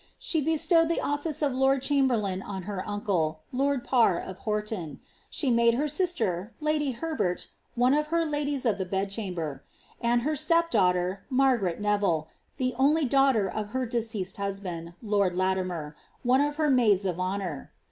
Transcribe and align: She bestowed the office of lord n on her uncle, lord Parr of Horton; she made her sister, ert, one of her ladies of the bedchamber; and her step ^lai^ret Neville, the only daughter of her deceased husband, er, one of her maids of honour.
She 0.17 0.41
bestowed 0.41 0.89
the 0.89 0.99
office 0.99 1.43
of 1.43 1.53
lord 1.53 1.85
n 1.91 2.41
on 2.41 2.63
her 2.63 2.83
uncle, 2.89 3.41
lord 3.51 3.83
Parr 3.83 4.17
of 4.19 4.39
Horton; 4.39 4.99
she 5.29 5.51
made 5.51 5.75
her 5.75 5.87
sister, 5.87 6.53
ert, 6.59 7.47
one 7.75 7.93
of 7.93 8.07
her 8.07 8.25
ladies 8.25 8.65
of 8.65 8.79
the 8.79 8.85
bedchamber; 8.85 9.61
and 10.01 10.23
her 10.23 10.35
step 10.35 10.71
^lai^ret 10.71 11.79
Neville, 11.79 12.29
the 12.57 12.73
only 12.79 13.05
daughter 13.05 13.47
of 13.47 13.73
her 13.73 13.85
deceased 13.85 14.37
husband, 14.37 14.95
er, 15.07 15.95
one 16.23 16.41
of 16.41 16.55
her 16.55 16.69
maids 16.71 17.05
of 17.05 17.19
honour. 17.19 17.71